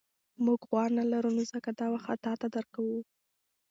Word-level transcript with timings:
موږ 0.45 0.59
غوا 0.69 0.83
نه 0.97 1.03
لرو 1.11 1.29
نو 1.35 1.43
ځکه 1.53 1.69
دا 1.79 1.87
واښه 1.91 2.15
تاته 2.25 2.47
درکوو. 2.55 2.99